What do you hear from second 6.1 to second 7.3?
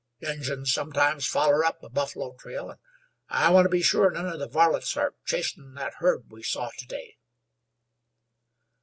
we saw to day."